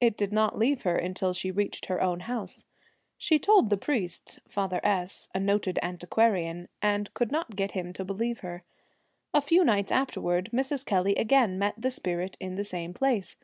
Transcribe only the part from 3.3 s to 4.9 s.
told the priest, Father